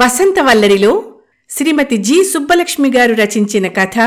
[0.00, 1.14] వసంతవల్లరిలో
[1.50, 3.98] శ్రీమతి G Subbalakshmi గారు రచించిన కథ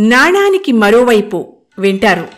[0.00, 2.28] నాణానికి మరోవైపు వింటారు.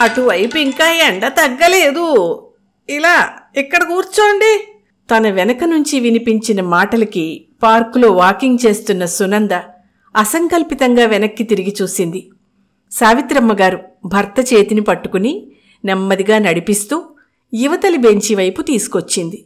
[0.00, 2.42] అటువైపు ఇంకా ఎండ తగ్గలేదు.
[2.88, 4.68] ఇలా ఇక్కడ కూర్చోండి.
[5.10, 9.52] తన వెనక నుంచి వినిపించిన మాటలకి పార్కులో వాకింగ్ చేస్తున్న సునంద
[10.16, 12.30] అసంకల్పితంగా వెనక్కి తిరిగి చూసింది.
[12.92, 15.46] సావిత్రమ్మ గారు భర్త చేతిని పట్టుకుని
[15.84, 17.13] నెమ్మదిగా నడిపిస్తూ
[17.54, 19.44] యువతలి బెంచి వైపు తీసుకొచ్చింది.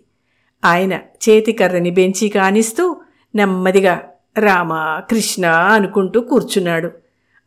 [0.64, 2.96] ఆయన చేతికర్రని బెంచి కానిస్తూ
[3.34, 4.02] నెమ్మదిగా
[4.38, 6.90] రామ కృష్ణ అనుకుంటూ కూర్చున్నాడు.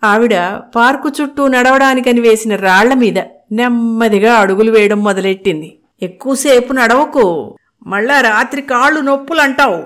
[0.03, 0.35] ఆవిడ
[0.75, 3.19] పార్కు చుట్టూ నడవడానికని వేసిన రాళ్ళ మీద
[3.51, 5.77] నెమ్మదిగా అడుగులు వేయడం మొదలెట్టింది.
[6.01, 7.55] ఎక్కువసేపు నడవకు
[7.87, 9.83] మళ్ళా రాత్రి కాళ్ళు నొప్పులంటావు.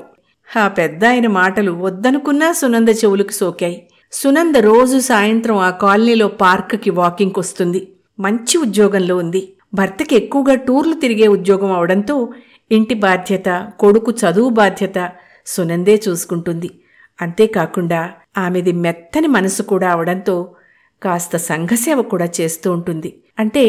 [0.57, 3.87] ఆ పెద్ద ఆయన మాటలు వద్దనుకున్నా సునంద చెవులకు సోకాయి.
[4.11, 7.87] సునంద రోజు సాయంత్రం ఆ కాలనీలో పార్కుకి వాకింగ్కి వస్తుంది
[8.19, 9.53] మంచి ఉద్యోగంలో ఉంది.
[9.79, 12.15] భర్తకి ఎక్కువగా టూర్లు తిరిగే ఉద్యోగం అవడంతో
[12.71, 14.99] ఇంటి బాధ్యత కొడుకు చదువు బాధ్యత
[15.45, 16.69] సునందే చూసుకుంటుంది.
[17.19, 18.01] అంతేకాకుండా
[18.37, 20.35] ఆమెది మెత్తని మనసు కూడా అవడంతో
[21.01, 23.09] కాస్త సంఘసేవ కూడా చేస్తూ ఉంటుంది.
[23.39, 23.63] అంటే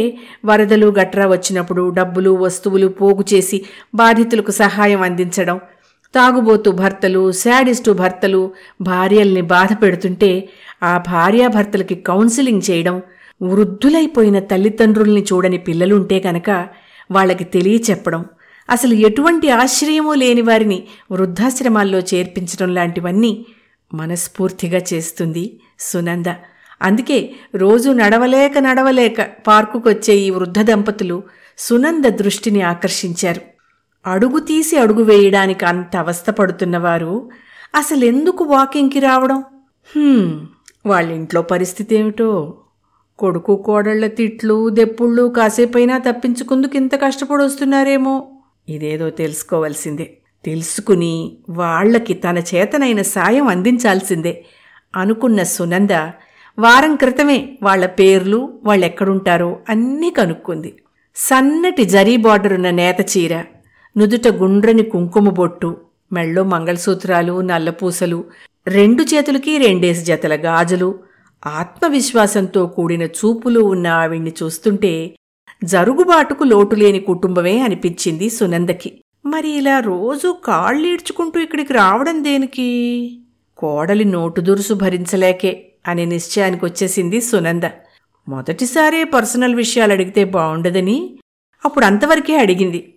[0.44, 3.58] వరదలు గట్రా వచ్చినప్పుడు డబ్బులు వస్తువులు పోగు చేసి
[3.94, 5.58] బాధితులకు సహాయం అందించడం
[6.14, 8.42] తాగుబోతు భర్తలు శాడిస్టు భర్తలు
[8.80, 10.30] భార్యల్ని బాధ పెడుతుంటే
[10.82, 12.96] ఆ భార్యాభర్తలకి కౌన్సిలింగ్ చేయడం
[13.42, 16.68] వృద్ధులైపోయిన తల్లిదండ్రుల్ని చూడని పిల్లలుంటే కనుక
[17.10, 18.24] వాళ్ళకి తెలియచెప్పడం
[18.70, 23.46] అసలు ఎటువంటి ఆశ్రయమూ లేని వారిని వృద్ధాశ్రమాల్లో చేర్పించడం లాంటివన్నీ
[23.94, 26.26] మనస్ఫూర్తిగా చేస్తుంది సునంద.
[26.82, 31.22] అందుకే రోజు నడవలేక నడవలేక పార్కుకొచ్చే ఈ వృద్ధ దంపతులు
[31.58, 33.40] సునంద దృష్టిని ఆకర్షించారు.
[34.06, 37.30] అడుగు తీసి అడుగు వేయడానికి అంత అవస్థపడుతున్నవారు
[37.74, 39.36] అసలెందుకు వాకింగ్కి రావడం?
[39.36, 40.38] వాళ్ళ
[40.86, 42.58] వాళ్ళింట్లో పరిస్థితి ఏమిటో?
[43.18, 48.14] కొడుకు కోడళ్ళ తిట్లు దెప్పుళ్ళు కాసేపైనా తప్పించుకుందుకు ఇంత కష్టపడి వస్తున్నారేమో
[48.68, 50.06] ఇదేదో తెలుసుకోవలసిందే.
[50.44, 54.44] తెలుసుకుని వాళ్ళకి తన చేతనైన సాయం అందించాల్సిందే
[54.96, 55.90] అనుకున్న సునంద
[56.58, 60.70] వారం క్రితమే వాళ్ళ పేర్లు వాళ్ళెక్కడుంటారో అన్నీ కనుక్కుంది.
[61.16, 63.44] సన్నటి జరీ బార్డరున్న నేత చీర
[63.96, 65.76] నుదుట గుండ్రని కుంకుమ బొట్టు
[66.12, 68.24] మెళ్ళో మంగళసూత్రాలు నల్లపూసలు
[68.66, 71.05] రెండు చేతులకి రెండేసి జతల గాజులు
[71.46, 75.16] ఆత్మవిశ్వాసంతో కూడిన చూపులు ఉన్న ఆవిణ్ణి చూస్తుంటే
[75.64, 79.04] జరుగుబాటుకు లోటులేని కుటుంబమే అనిపించింది సునందకి.
[79.26, 83.20] మరి ఇలా రోజూ కాళ్ళీడ్చుకుంటూ ఇక్కడికి రావడం దేనికి?
[83.58, 87.62] కోడలి నోటు దురుసు భరించలేకే అనే నిశ్చయానికి వచ్చేసింది సునంద.
[88.28, 91.18] మొదటిసారే పర్సనల్ విషయాలు అడిగితే బావుండదని
[91.64, 92.94] అప్పుడు అంతవరకే అడిగింది.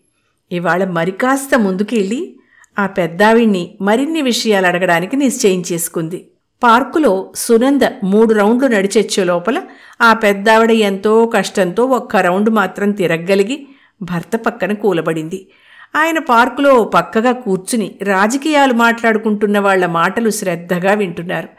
[0.51, 2.39] ఇవాళ మరికాస్త ముందుకెళ్ళి
[2.79, 6.27] ఆ పెద్దావిణ్ణి మరిన్ని విషయాలు అడగడానికి నిశ్చయించేసుకుంది.
[6.63, 9.61] పార్కులో సునంద మూడు రౌండ్లు నడిచొచ్చే లోపల
[10.01, 13.67] ఆ పెద్దావిడ ఎంతో కష్టంతో ఒక్క రౌండ్ మాత్రం తిరగగలిగి
[14.01, 15.47] భర్త పక్కన కూలబడింది.
[15.95, 21.49] ఆయన పార్కులో పక్కగా కూర్చుని రాజకీయాలు మాట్లాడుకుంటున్న వాళ్ళ మాటలు శ్రద్ధగా వింటున్నారు.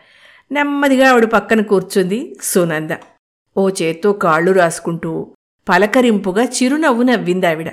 [0.52, 2.90] నెమ్మదిగా ఆవిడ పక్కన కూర్చుంది సునంద.
[3.56, 5.32] ఓ చేత్తో కాళ్ళు రాసుకుంటూ
[5.68, 7.68] పలకరింపుగా చిరునవ్వు నవ్విందావిడ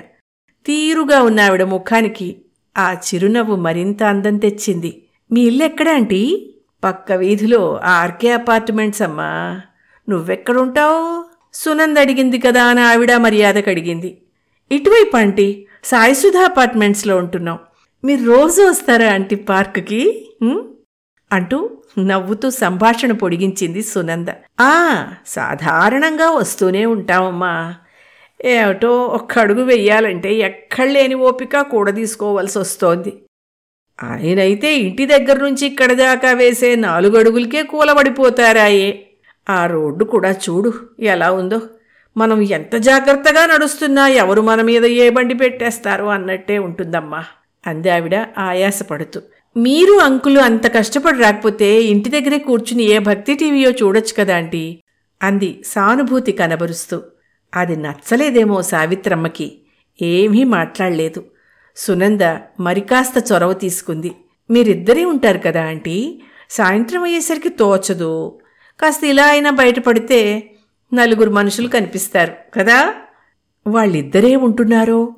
[0.66, 2.36] తీరుగా ఉన్న ఆవిడ ముఖానికి
[2.78, 5.02] ఆ చిరునవ్వు మరింత అందం తెచ్చింది.
[5.32, 6.47] మీ ఇల్లు ఎక్కడ ఆంటీ?
[6.84, 9.60] పక్క వీధిలో ఆర్కే అపార్ట్మెంట్స్ అమ్మా.
[10.08, 11.24] నువ్వెక్కడుంటావు?
[11.54, 14.22] సునంద్ అడిగింది కదా అని ఆవిడ మర్యాదకు అడిగింది
[14.72, 17.58] ఇటువైపు ఆంటీ సాయిసుధ అపార్ట్మెంట్స్లో ఉంటున్నాం.
[18.04, 20.28] మీరు రోజు వస్తారా ఆంటీ పార్క్కి?
[21.32, 24.28] అంటూ నవ్వుతూ సంభాషణ పొడిగించింది సునంద.
[24.60, 27.74] ఆ సాధారణంగా వస్తూనే ఉంటామమ్మా.
[28.44, 33.22] ఏమిటో ఒక్క అడుగు వెయ్యాలంటే ఎక్కడ లేని ఓపిక కూడా తీసుకోవాల్సి వస్తోంది.
[34.02, 39.06] ఆయనైతే ఇంటి దగ్గర నుంచి ఇక్కడ దాకా వేసే నాలుగు అడుగులకే కూలబడిపోతారాయే.
[39.50, 41.60] ఆ రోడ్డు కూడా చూడు ఎలా ఉందో.
[42.16, 47.24] మనం ఎంత జాగ్రత్తగా నడుస్తున్నా ఎవరు మన మీద ఏ బండి పెట్టేస్తారో అన్నట్టే ఉంటుందమ్మా
[47.66, 49.20] అంది ఆవిడ ఆయాసపడుతూ.
[49.56, 54.80] మీరు అంకులు అంత కష్టపడి రాకపోతే ఇంటి దగ్గరే కూర్చుని ఏ భక్తి టీవీయో చూడొచ్చు కదా ఆంటీ
[55.22, 57.02] అంది సానుభూతి కనబరుస్తూ.
[57.56, 59.58] అది నచ్చలేదేమో సావిత్రమ్మకి.
[60.02, 61.24] ఏమీ మాట్లాడలేదు.
[61.78, 62.20] సునంద
[62.60, 64.12] మరికాస్త చొరవ తీసుకుంది.
[64.50, 66.22] మీరిద్దరే ఉంటారు కదా ఆంటీ.
[66.50, 68.38] సాయంత్రం అయ్యేసరికి తోచదు.
[68.80, 70.50] కాస్త ఇలా అయినా బయటపడితే
[70.94, 72.94] నలుగురు మనుషులు కనిపిస్తారు కదా?
[73.66, 75.14] వాళ్ళిద్దరే ఉంటున్నారో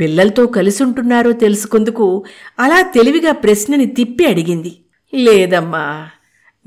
[0.00, 2.24] పిల్లలతో కలిసి ఉంటున్నారో తెలుసుకుందుకు
[2.58, 4.76] అలా తెలివిగా ప్రశ్నని తిప్పి అడిగింది.
[5.14, 6.08] లేదమ్మా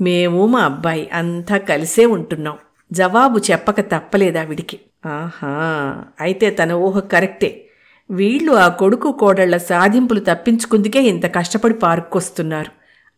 [0.00, 2.58] మేము మా అబ్బాయి అంతా కలిసే ఉంటున్నాం.
[2.92, 5.48] జవాబు చెప్పక తప్పలేదావిడికి ఆహా
[6.20, 7.65] అయితే తన ఊహ కరెక్టే.
[8.10, 12.70] వీళ్ళు ఆ కొడుకు కోడళ్ళ సాధింపులు తప్పించుకుందుకే ఇంత కష్టపడి పార్కొస్తున్నారు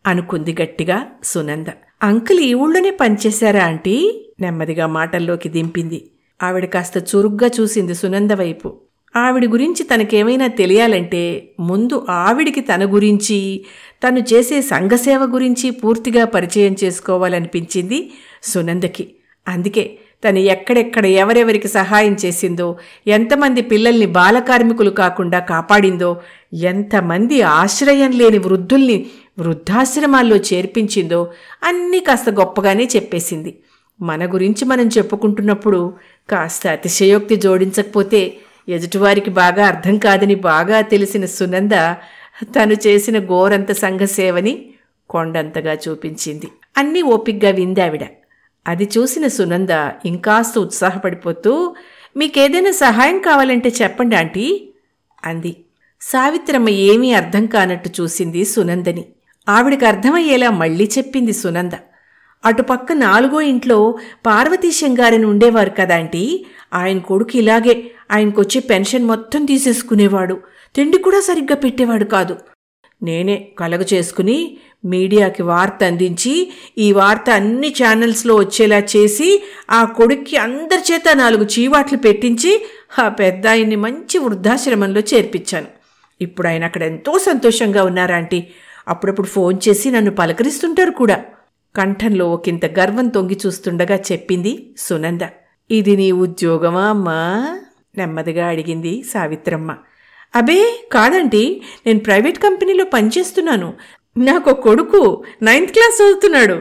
[0.08, 1.66] అనుకుంది గట్టిగా సునంద.
[2.02, 4.24] అంకుల్ ఈ ఊళ్ళోనే పనిచేశారా ఆంటీ?
[4.40, 6.10] నెమ్మదిగా మాటల్లోకి దింపింది.
[6.42, 8.80] ఆవిడ కాస్త చురుగ్గా చూసింది సునంద వైపు.
[9.16, 13.64] ఆవిడ గురించి తనకేమైనా తెలియాలంటే ముందు ఆవిడికి తన గురించి
[14.08, 18.12] తను చేసే సంఘసేవ గురించి పూర్తిగా పరిచయం చేసుకోవాలనిపించింది
[18.42, 19.14] సునందకి.
[19.48, 26.20] అందుకే తను ఎక్కడెక్కడ ఎవరెవరికి సహాయం చేసిందో ఎంతమంది పిల్లల్ని బాలకార్మికులు కాకుండా కాపాడిందో
[26.54, 29.06] ఎంతమంది ఆశ్రయం లేని వృద్ధుల్ని
[29.38, 31.30] వృద్ధాశ్రమాల్లో చేర్పించిందో
[31.64, 33.58] అన్నీ కాస్త గొప్పగానే చెప్పేసింది.
[34.00, 35.92] మన గురించి మనం చెప్పుకుంటున్నప్పుడు
[36.30, 38.36] కాస్త అతిశయోక్తి జోడించకపోతే
[38.68, 41.72] ఎదుటివారికి బాగా అర్థం కాదని బాగా తెలిసిన సునంద
[42.42, 44.70] తను చేసిన గోరంత సంఘసేవని
[45.10, 46.48] కొండంతగా చూపించింది.
[46.76, 48.04] అన్నీ ఓపిగ్గా విందావిడ.
[48.68, 51.74] అది చూసిన సునంద ఇంకాస్త ఉత్సాహపడిపోతూ
[52.16, 54.68] మీకేదైనా సహాయం కావాలంటే చెప్పండి ఆంటీ
[55.24, 55.56] అంది.
[56.00, 59.04] సావిత్రమ్మ ఏమీ అర్థం కానట్టు చూసింది సునందని.
[59.48, 61.72] ఆవిడకి అర్థమయ్యేలా మళ్ళీ చెప్పింది సునంద.
[62.44, 70.40] అటుపక్క నాలుగో ఇంట్లో పార్వతీశం గారిని ఉండేవారు కదాంటీ ఆయన కొడుకు ఇలాగే ఆయనకొచ్చే పెన్షన్ మొత్తం తీసేసుకునేవాడు.
[70.74, 72.36] తిండి కూడా సరిగ్గా పెట్టేవాడు కాదు.
[73.02, 80.92] నేనే కలగ చేసుకుని మీడియాకి వార్త అందించి ఈ వార్త అన్ని ఛానల్స్లో వచ్చేలా చేసి ఆ కొడుక్కి అందరి
[80.92, 82.66] చేత నాలుగు చీవాట్లు పెట్టించి
[82.98, 85.66] ఆ పెద్ద ఆయన్ని మంచి వృద్ధాశ్రమంలో చేర్పించాను.
[86.20, 88.46] ఇప్పుడు ఆయన అక్కడ ఎంతో సంతోషంగా ఉన్నారాంటీ
[88.88, 91.24] అప్పుడప్పుడు ఫోన్ చేసి నన్ను పలకరిస్తుంటారు కూడా.
[91.76, 95.20] కంఠంలో ఒకంత గర్వం తొంగి చూస్తుండగా చెప్పింది సునంద.
[95.70, 97.58] ఇది నీ ఉద్యోగమా అమ్మా?
[97.96, 99.76] నెమ్మదిగా అడిగింది సావిత్రమ్మ.
[100.34, 100.58] అబే
[100.92, 103.74] కాదండి నేను ప్రైవేట్ కంపెనీలో పనిచేస్తున్నాను.
[104.18, 105.00] నాకు కొడుకు
[105.42, 106.56] నైన్త్ క్లాస్ చదువుతున్నాడు.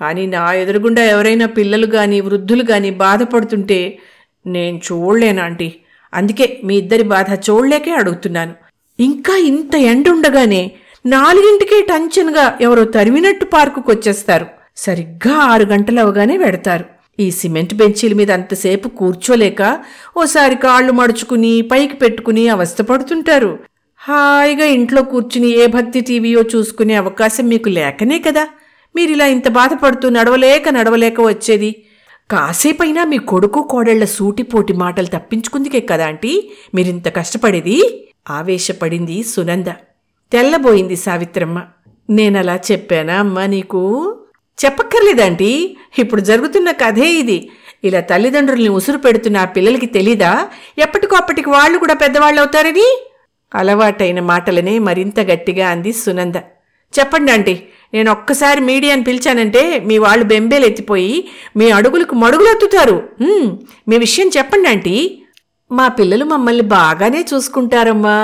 [0.00, 3.98] కానీ నా ఎదురుగుండా ఎవరైనా పిల్లలు కానీ వృద్ధులు కానీ బాధపడుతుంటే
[4.46, 5.68] నేను చూడలేనా ఆంటీ.
[6.12, 8.54] అందుకే మీ ఇద్దరి బాధ చూడలేకే అడుగుతున్నాను.
[8.98, 10.62] ఇంకా ఇంత ఎండ ఉండగానే
[11.06, 16.84] నాలుగింటికే టంచన్గా ఎవరో తరిమినట్టు పార్కుకు వచ్చేస్తారు సరిగ్గా ఆరు గంటలవగానే పెడతారు
[17.20, 19.80] ఈ సిమెంట్ బెంచీల మీద అంతసేపు కూర్చోలేక
[20.16, 23.58] ఓసారి కాళ్ళు మడుచుకుని పైకి పెట్టుకుని అవస్థపడుతుంటారు.
[23.96, 28.48] హాయిగా ఇంట్లో కూర్చుని ఏ భక్తి టీవీయో చూసుకునే అవకాశం మీకు లేకనే కదా.
[28.96, 31.84] మీరిలా ఇంత బాధపడుతూ నడవలేక నడవలేక వచ్చేది.
[32.30, 36.50] కాసేపైనా మీ కొడుకు కోడళ్ళ సూటిపోటి మాటలు తప్పించుకుందికే కదా ఆంటీ.
[36.74, 38.08] మీరింత కష్టపడేది?
[38.30, 39.66] ఆవేశపడింది సునంద.
[40.32, 41.62] తెల్లబోయింది సావిత్రమ్మ.
[42.10, 44.14] నేనలా చెప్పానా అమ్మా నీకు?
[44.64, 45.50] చెప్పక్కర్లేదంటీ
[45.98, 47.38] ఇప్పుడు జరుగుతున్న కథే ఇది.
[47.84, 50.32] ఇలా తల్లిదండ్రుల్ని ఉసురు పెడుతున్న ఆ పిల్లలకి తెలీదా?
[50.78, 52.86] ఎప్పటికో అప్పటికి వాళ్ళు కూడా పెద్దవాళ్ళు అవుతారని
[53.54, 56.38] అలవాటైన మాటలనే మరింత గట్టిగా అంది సునంద.
[56.98, 57.54] చెప్పండి ఆంటీ.
[57.94, 61.14] నేను ఒక్కసారి మీడియాని పిలిచానంటే మీ వాళ్ళు బెంబేలు ఎత్తిపోయి
[61.56, 62.98] మీ అడుగులకు మడుగులెత్తుతారు
[63.88, 64.96] మీ విషయం చెప్పండి ఆంటీ.
[65.70, 68.18] మా పిల్లలు మమ్మల్ని బాగానే చూసుకుంటారమ్మా.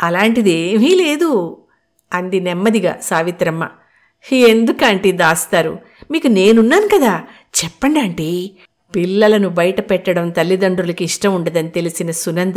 [0.00, 1.30] అలాంటిదేమీ లేదు
[2.12, 3.62] అంది నెమ్మదిగా సావిత్రమ్మ.
[4.32, 5.78] ఎందుకంటీ దాస్తారు?
[6.10, 7.22] మీకు నేనున్నాను కదా.
[7.64, 8.50] చెప్పండి ఆంటీ.
[8.96, 12.56] పిల్లలను బయట పెట్టడం తల్లిదండ్రులకి ఇష్టం ఉండదని తెలిసిన సునంద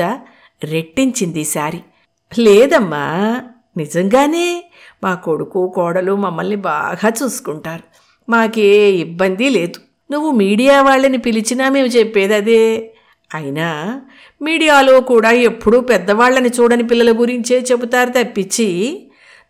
[0.63, 1.79] రెట్టించింది ఈసారి
[2.39, 3.41] లేదమ్మా
[3.77, 4.71] నిజంగానే
[5.03, 7.83] మా కొడుకు కోడలు మమ్మల్ని బాగా చూసుకుంటారు.
[8.29, 9.79] మాకే ఇబ్బంది లేదు.
[10.11, 12.91] నువ్వు మీడియా వాళ్ళని పిలిచినా మేము చెప్పేది అదే.
[13.33, 14.01] అయినా
[14.41, 19.01] మీడియాలో కూడా ఎప్పుడూ పెద్దవాళ్ళని చూడని పిల్లల గురించే చెబుతారు తప్పించి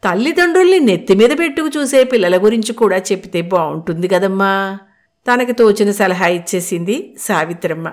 [0.03, 4.79] తల్లిదండ్రుల్ని నెత్తి మీద పెట్టుకు చూసే పిల్లల గురించి కూడా చెప్తే బాగుంటుంది కదమ్మా.
[5.27, 7.87] తనకి తోచిన సలహా ఇచ్చేసింది సావిత్రమ్మ.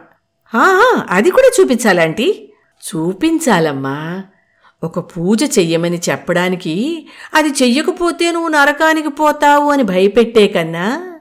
[0.54, 2.52] ఆహా అది కూడా చూపించాలంటీ?
[2.82, 4.22] చూపించాలమ్మా.
[4.84, 11.12] ఒక పూజ చెయ్యమని చెప్పడానికి అది చెయ్యకపోతే నువ్వు నరకానికి పోతావు అని భయపెట్టే కన్నా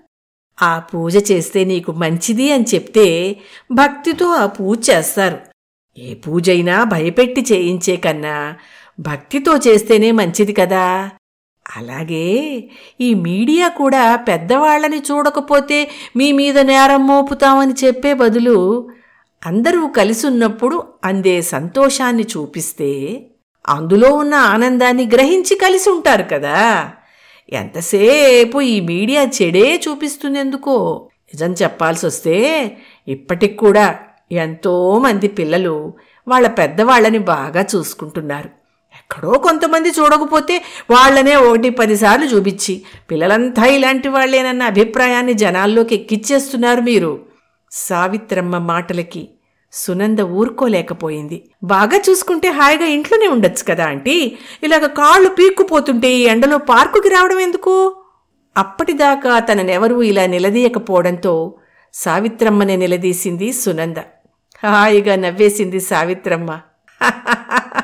[0.62, 3.36] ఆ పూజ చేస్తే నీకు మంచిది అని చెప్తే
[3.72, 5.38] భక్తితో ఆ పూజ చేస్తారు.
[5.98, 8.56] ఏ పూజైనా భయపెట్టి చేయించే కన్నా
[9.00, 11.10] భక్తితో చేస్తేనే మంచిది కదా.
[11.78, 12.70] అలాగే
[13.02, 18.90] ఈ మీడియా కూడా పెద్దవాళ్ళని చూడకపోతే మీ మీద నేరం మోపుతామని చెప్పే బదులు
[19.46, 23.22] అందరూ కలిసి ఉన్నప్పుడు అందే సంతోషాన్ని చూపిస్తే
[23.70, 26.90] అందులో ఉన్న ఆనందాన్ని గ్రహించి కలిసి ఉంటారు కదా.
[27.54, 31.10] ఎంతసేపు ఈ మీడియా చెడే చూపిస్తుందెందుకో?
[31.34, 32.38] నిజం చెప్పాల్సి వస్తే
[33.08, 34.00] ఇప్పటికి కూడా
[34.32, 35.94] ఎంతోమంది పిల్లలు
[36.28, 38.61] వాళ్ళ పెద్దవాళ్ళని బాగా చూసుకుంటున్నారు.
[39.12, 47.20] ఎక్కడో కొంతమంది చూడకపోతే వాళ్ళనే ఒకటి పదిసార్లు చూపించి పిల్లలంతా ఇలాంటి వాళ్ళేనన్న అభిప్రాయాన్ని జనాల్లోకి ఎక్కిచ్చేస్తున్నారు మీరు.
[47.72, 49.30] సావిత్రమ్మ మాటలకి
[49.74, 51.50] సునంద ఊరుకోలేకపోయింది.
[51.64, 54.38] బాగా చూసుకుంటే హాయిగా ఇంట్లోనే ఉండొచ్చు కదా ఆంటీ?
[54.64, 57.96] ఇలాగ కాళ్ళు పీక్కుపోతుంటే ఈ ఎండలో పార్కుకి రావడం ఎందుకు?
[58.58, 61.54] అప్పటిదాకా తననెవరూ ఇలా నిలదీయకపోవడంతో
[61.94, 63.98] సావిత్రమ్మనే నిలదీసింది సునంద.
[64.64, 66.60] హాయిగా నవ్వేసింది సావిత్రమ్మ.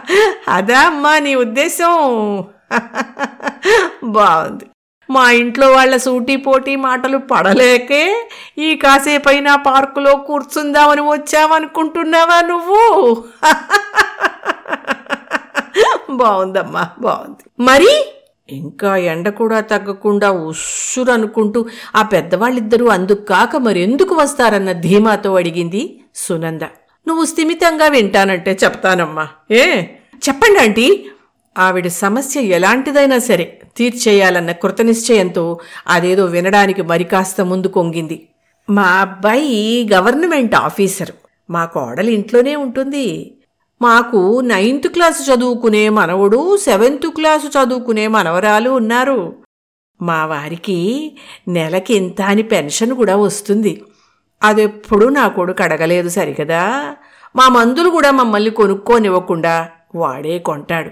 [0.48, 2.46] అదా అమ్మా నీ ఉద్దేశం.
[4.18, 4.66] బాగుంది.
[5.10, 8.26] మా ఇంట్లో వాళ్ళ సూటీ పోటీ మాటలు పడలేకే
[8.58, 13.16] ఈ కాసేపైనా పార్కులో కూర్చుందామని వచ్చావనుకుంటున్నావా నువ్వు?
[16.10, 17.44] బాగుందమ్మా బాగుంది.
[17.60, 18.04] మరి
[18.50, 26.62] ఇంకా ఎండ కూడా తగ్గకుండా ఉస్సురనుకుంటూ ఆ పెద్దవాళ్ళిద్దరూ అందుకు కాక మరెందుకు వస్తారన్న ధీమాతో అడిగింది సునంద.
[27.08, 29.28] నువ్వు స్థిమితంగా వింటానంటే చెప్తానమ్మా.
[29.52, 29.84] ఏ?
[30.28, 31.10] చెప్పండి ఆంటీ.
[31.58, 38.28] ఆవిడ సమస్య ఎలాంటిదైనా సరే తీర్చేయాలన్న కృతనిశ్చయంతో అదేదో వినడానికి మరి కాస్త ముందు కొంగింది.
[38.70, 41.14] మా అబ్బాయి గవర్నమెంట్ ఆఫీసరు.
[41.50, 43.38] మా కోడలు ఇంట్లోనే ఉంటుంది.
[43.82, 49.36] మాకు నైన్త్ క్లాసు చదువుకునే మనవడు సెవెంత్ క్లాసు చదువుకునే మనవరాలు ఉన్నారు.
[50.02, 51.12] మా వారికి
[51.48, 53.82] నెలకి ఇంత అని పెన్షన్ కూడా వస్తుంది.
[54.44, 56.96] అదెప్పుడు నా కొడుకు అడగలేదు సరికదా
[57.36, 59.68] మా మందులు కూడా మమ్మల్ని కొనుక్కోనివ్వకుండా
[60.02, 60.92] వాడే కొంటాడు.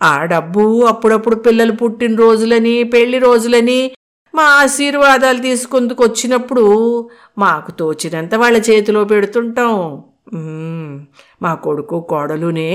[0.00, 3.80] ఆ డబ్బు అప్పుడప్పుడు పిల్లలు పుట్టినరోజులని పెళ్ళి రోజులని
[4.34, 6.64] మా ఆశీర్వాదాలు తీసుకుందుకు వచ్చినప్పుడు
[7.38, 9.74] మాకు తోచినంత వాళ్ళ చేతిలో పెడుతుంటాం.
[11.42, 12.70] మా కొడుకు కోడలునే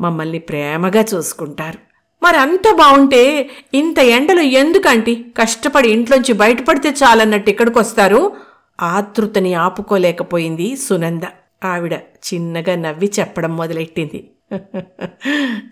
[0.00, 1.78] మమ్మల్ని ప్రేమగా చూసుకుంటారు.
[2.22, 3.22] మరి అంత బాగుంటే
[3.74, 8.20] ఇంత ఎండలో ఎందుకంటి కష్టపడి ఇంట్లోంచి బయటపడితే చాలన్నట్టు ఇక్కడికి వస్తారు
[8.80, 11.26] ఆతృతని ఆపుకోలేకపోయింది సునంద.
[11.64, 11.94] ఆవిడ
[12.26, 14.20] చిన్నగా నవ్వి చెప్పడం మొదలెట్టింది.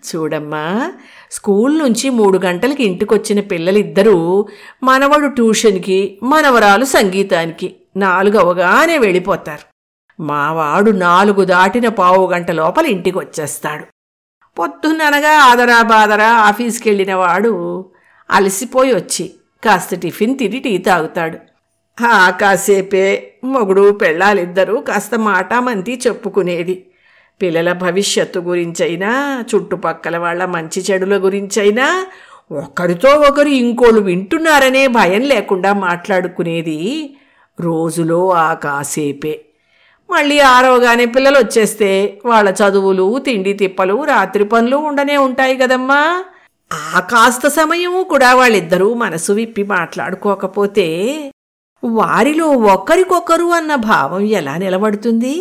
[0.07, 0.91] చూడమ్మా
[1.31, 4.47] స్కూల్ నుంచి మూడు గంటలకి ఇంటికొచ్చిన పిల్లలిద్దరూ
[4.83, 9.65] మనవడు ట్యూషన్కి మనవరాలు సంగీతానికి నాలుగు అవగానే వెళ్ళిపోతారు.
[10.19, 13.85] మావాడు నాలుగు దాటిన పావు గంట లోపల ఇంటికి వచ్చేస్తాడు
[14.59, 17.51] పొద్దున్ననగా ఆదరా బాదరా ఆఫీస్కి వెళ్ళిన వాడు
[18.31, 19.25] అలసిపోయి వచ్చి
[19.63, 21.37] కాస్త టిఫిన్ తిని టీ తాగుతాడు.
[22.41, 26.75] కాసేపే మొగుడు పెళ్ళాలిద్దరూ కాస్త మాటామంతి చెప్పుకునేది.
[27.41, 29.11] పిల్లల భవిష్యత్తు గురించైనా
[29.49, 31.87] చుట్టుపక్కల వాళ్ళ మంచి చెడుల గురించైనా
[32.51, 36.79] ఒకరితో ఒకరు ఇంకోళ్ళు వింటున్నారనే భయం లేకుండా మాట్లాడుకునేది
[37.59, 39.35] రోజులో ఆ కాసేపే
[40.09, 41.91] మళ్ళీ ఆరవగానే పిల్లలు వచ్చేస్తే
[42.25, 46.01] వాళ్ళ చదువులు తిండి తిప్పలు రాత్రి పనులు ఉండనే ఉంటాయి కదమ్మా.
[46.71, 50.87] ఆ కాస్త సమయము కూడా వాళ్ళిద్దరూ మనసు విప్పి మాట్లాడుకోకపోతే
[51.83, 55.35] వారిలో ఒకరికొకరు అన్న భావం ఎలా నిలబడుతుంది?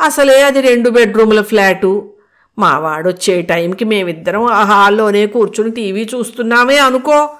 [0.00, 2.12] అసలే అది రెండు బెడ్రూముల ఫ్లాటు.
[2.58, 7.30] మా వాడొచ్చే టైంకి మేమిద్దరం ఆ హాల్లోనే కూర్చుని టీవీ చూస్తున్నామే అనుకో.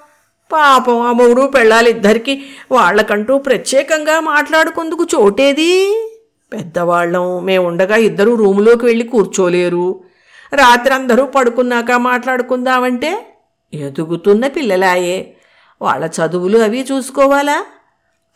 [0.52, 5.72] పాపం ఆ మూడు పెళ్ళాలిద్దరికీ వాళ్ళకంటూ ప్రత్యేకంగా మాట్లాడుకుందుకు చోటేది?
[6.52, 10.00] పెద్దవాళ్ళం మేముండగా ఇద్దరు రూములోకి వెళ్ళి కూర్చోలేరు.
[10.54, 13.34] రాత్రి అందరూ పడుకున్నాక మాట్లాడుకుందామంటే
[13.74, 15.36] ఎదుగుతున్న పిల్లలాయే.
[15.82, 17.64] వాళ్ళ చదువులు అవి చూసుకోవాలా?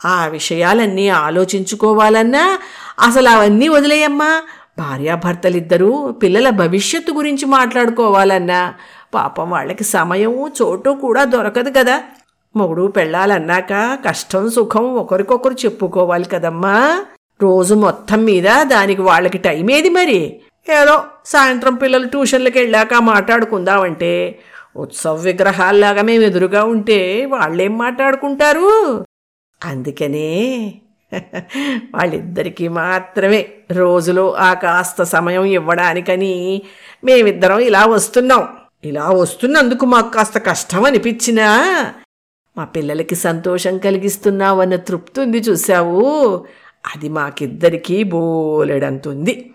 [0.05, 2.59] ఆ విషయాలన్నీ ఆలోచించుకోవాలన్నా
[2.99, 4.41] అసలు అవన్నీ వదిలేయమ్మా.
[4.79, 8.73] భార్యాభర్తలిద్దరూ పిల్లల భవిష్యత్తు గురించి మాట్లాడుకోవాలన్నా
[9.13, 12.01] పాపం వాళ్ళకి సమయము చోటు కూడా దొరకదు కదా.
[12.55, 17.05] మొగుడు పెళ్ళాలన్నాక కష్టం సుఖం ఒకరికొకరు చెప్పుకోవాలి కదమ్మా.
[17.41, 20.39] రోజు మొత్తం మీద దానికి వాళ్ళకి టైం ఏది మరి?
[20.81, 24.39] ఏదో సాయంత్రం పిల్లలు ట్యూషన్లకు వెళ్ళాక మాట్లాడుకుందామంటే
[24.75, 29.05] ఉత్సవ విగ్రహాల్లాగా మేము ఎదురుగా ఉంటే వాళ్ళేం మాట్లాడుకుంటారు?
[29.65, 30.73] అందుకనే
[31.95, 36.61] వాళ్ళిద్దరికీ మాత్రమే రోజులో ఆ కాస్త సమయం ఇవ్వడానికని
[37.03, 38.47] మేమిద్దరం ఇలా వస్తున్నాం.
[38.83, 41.47] ఇలా వస్తున్నందుకు మాకు కాస్త కష్టం అనిపించినా
[42.57, 46.45] మా పిల్లలకి సంతోషం కలిగిస్తున్నావన్న తృప్తి ఉంది చూశావు.
[46.95, 49.53] అది మాకిద్దరికీ బోలెడంతుంది.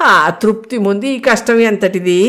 [0.00, 2.20] ఆ తృప్తి ముందు ఈ కష్టం ఎంతటిది?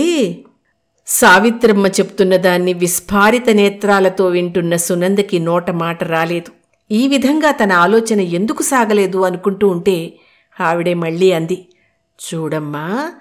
[1.08, 6.57] సావిత్రమ్మ చెప్తున్న దాన్ని విస్ఫారిత నేత్రాలతో వింటున్న సునందకి నోట మాట రాలేదు.
[6.92, 10.14] ఈ విధంగా తన ఆలోచన ఎందుకు సాగలేదు అనుకుంటూ ఉంటే
[10.62, 11.68] ఆవిడే మళ్ళీ అంది
[12.20, 13.12] చూడమ్మా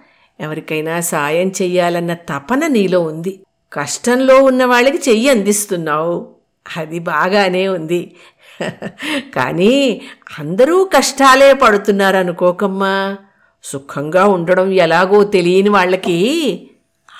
[0.40, 3.40] ఎవరికైనా సాయం చెయ్యాలన్న తపన నీలో ఉంది.
[3.72, 6.28] కష్టంలో ఉన్న వాళ్ళకి చెయ్యి అందిస్తున్నావు.
[6.76, 8.14] అది బాగానే ఉంది.
[9.36, 10.00] కానీ
[10.38, 13.16] అందరూ కష్టాలే పడుతున్నారు అనుకోకమ్మా
[13.64, 16.16] సుఖంగా ఉండడం ఎలాగో తెలియని వాళ్ళకి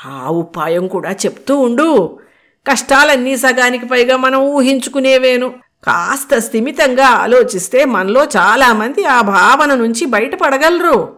[0.07, 2.19] ఆ ఉపాయం కూడా చెప్తూ ఉండు.
[2.67, 5.55] కష్టాలన్నీ సగానికి పైగా మనం ఊహించుకునేవేను.
[5.85, 11.17] కాస్త స్థిమితంగా ఆలోచిస్తే మనలో చాలామంది ఆ భావన నుంచి బయటపడగలరు.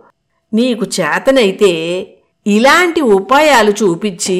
[0.54, 1.72] నీకు చేతనైతే
[2.46, 4.38] ఇలాంటి ఉపాయాలు చూపించి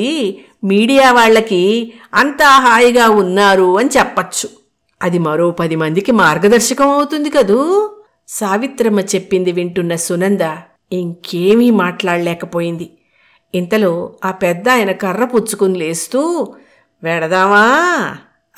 [0.65, 4.49] మీడియా వాళ్ళకి అంతా హాయిగా ఉన్నారు అని చెప్పచ్చు.
[5.03, 7.91] అది మరో పది మందికి మార్గదర్శకం అవుతుంది కదూ?
[8.29, 10.41] సావిత్రమ్మ చెప్పింది వింటున్న సునంద
[10.93, 12.99] ఇంకేమీ మాట్లాడలేకపోయింది.
[13.55, 16.55] ఇంతలో ఆ పెద్ద ఆయన కర్ర పుచ్చుకుని లేస్తూ
[17.03, 17.65] వెడదామా?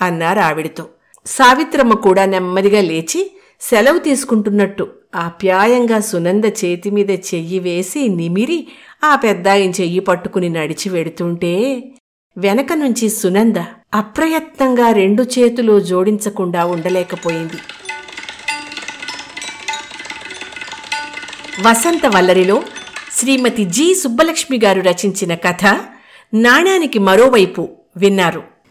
[0.03, 0.87] అన్నారు ఆవిడితో.
[1.27, 8.69] సావిత్రమ్మ కూడా నెమ్మదిగా లేచి సెలవు తీసుకుంటున్నట్టు ఆప్యాయంగా సునంద చేతి మీద చెయ్యి వేసి నిమిరి
[9.05, 11.83] ఆ పెద్దాయిన చెయ్యి పట్టుకుని నడిచి వెడుతుంటే
[12.39, 13.57] వెనక నుంచి సునంద
[13.95, 17.59] అప్రయత్నంగా రెండు చేతులు జోడించకుండా ఉండలేకపోయింది.
[21.63, 22.63] వసంత వల్లరిలో
[23.13, 25.65] శ్రీమతి జి సుబ్బలక్ష్మి గారు రచించిన కథ
[26.35, 28.51] నాణానికి మరోవైపు విన్నారు.